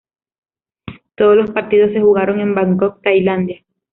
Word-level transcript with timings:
Todos 1.15 1.37
los 1.37 1.51
partidos 1.51 1.91
se 1.91 2.01
jugaron 2.01 2.39
en 2.39 2.55
Bangkok, 2.55 3.03
Tailandia. 3.03 3.63